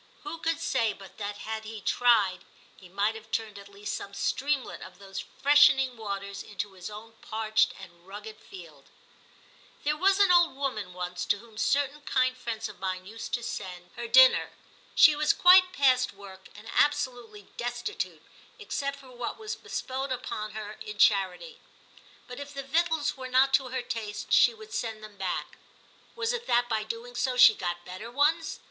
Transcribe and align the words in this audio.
Who 0.23 0.39
could 0.39 0.59
say 0.59 0.93
but 0.93 1.19
that 1.19 1.37
had 1.37 1.63
he 1.63 1.79
tried, 1.79 2.39
he 2.75 2.89
might 2.89 3.13
have 3.13 3.29
turned 3.29 3.59
at 3.59 3.69
least 3.69 3.93
some 3.93 4.15
streamlet 4.15 4.81
of 4.81 4.97
those 4.97 5.19
freshening 5.43 5.95
waters 5.95 6.41
into 6.41 6.71
his 6.73 6.89
own 6.89 7.13
parched 7.21 7.71
and 7.79 8.07
rugged 8.07 8.39
field? 8.39 8.89
There 9.83 9.95
was 9.95 10.19
an 10.19 10.31
old 10.31 10.55
woman 10.55 10.93
once 10.95 11.23
to 11.27 11.37
whom 11.37 11.55
certain 11.55 12.01
kind 12.01 12.35
friends 12.35 12.67
of 12.67 12.79
mine 12.79 13.05
used 13.05 13.35
to 13.35 13.43
send 13.43 13.91
u 13.91 13.91
290 13.97 13.99
TIM 14.01 14.01
CHAP. 14.31 14.39
her 14.39 14.45
dinner. 14.47 14.51
She 14.95 15.15
was 15.15 15.33
quite 15.33 15.71
past 15.71 16.13
work, 16.13 16.49
and 16.55 16.65
absolutely 16.75 17.49
destitute, 17.57 18.23
except 18.57 18.97
for 18.97 19.11
what 19.15 19.37
was 19.37 19.55
bestowed 19.55 20.11
upon 20.11 20.53
her 20.53 20.79
in 20.83 20.97
charity, 20.97 21.59
but 22.25 22.39
if 22.39 22.55
the 22.55 22.63
victuals 22.63 23.15
were 23.15 23.29
not 23.29 23.53
to 23.53 23.67
her 23.69 23.83
taste 23.83 24.31
she 24.33 24.51
would 24.55 24.73
send 24.73 25.03
them 25.03 25.17
back. 25.17 25.59
Was 26.15 26.33
it 26.33 26.47
that 26.47 26.67
by 26.67 26.81
so 26.81 26.87
doing 26.87 27.13
she 27.37 27.53
got 27.53 27.85
better 27.85 28.09
ones? 28.09 28.59